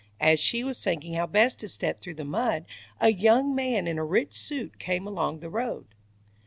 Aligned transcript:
As 0.19 0.39
she 0.39 0.63
was 0.63 0.83
thinking 0.83 1.13
how 1.13 1.27
best 1.27 1.59
to 1.59 1.69
step 1.69 2.01
through 2.01 2.15
the 2.15 2.25
mud, 2.25 2.65
a 2.99 3.11
young 3.13 3.53
man 3.53 3.85
in 3.85 3.99
a 3.99 4.03
rich 4.03 4.33
suit 4.33 4.79
came 4.79 5.05
along 5.05 5.41
the 5.41 5.47
road. 5.51 5.93